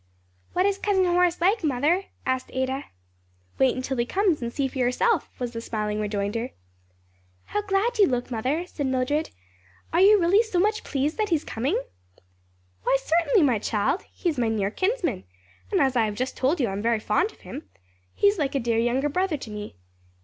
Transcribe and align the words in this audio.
"What 0.53 0.65
is 0.65 0.79
Cousin 0.79 1.05
Horace 1.05 1.39
like, 1.39 1.63
mother?" 1.63 2.05
asked 2.25 2.49
Ada. 2.51 2.85
"Wait 3.59 3.75
until 3.75 3.97
he 3.97 4.05
comes 4.07 4.41
and 4.41 4.51
see 4.51 4.67
for 4.67 4.79
yourself," 4.79 5.29
was 5.37 5.51
the 5.53 5.61
smiling 5.61 5.99
rejoinder. 5.99 6.49
"How 7.45 7.61
glad 7.61 7.99
you 7.99 8.07
look, 8.07 8.31
mother!" 8.31 8.65
said 8.65 8.87
Mildred, 8.87 9.29
"are 9.93 10.01
you 10.01 10.19
really 10.19 10.41
so 10.41 10.59
much 10.59 10.83
pleased 10.83 11.17
that 11.19 11.29
he 11.29 11.35
is 11.35 11.43
coming?" 11.43 11.79
"Why, 12.81 12.97
certainly, 12.99 13.43
my 13.45 13.59
child! 13.59 14.01
he 14.11 14.27
is 14.27 14.39
my 14.39 14.49
near 14.49 14.71
kinsman, 14.71 15.23
and, 15.71 15.79
as 15.79 15.95
I 15.95 16.05
have 16.05 16.15
just 16.15 16.35
told 16.35 16.59
you, 16.59 16.67
I 16.67 16.71
am 16.71 16.81
very 16.81 16.99
fond 16.99 17.31
of 17.31 17.41
him; 17.41 17.69
he's 18.15 18.39
like 18.39 18.55
a 18.55 18.59
dear 18.59 18.79
younger 18.79 19.07
brother 19.07 19.37
to 19.37 19.51
me. 19.51 19.75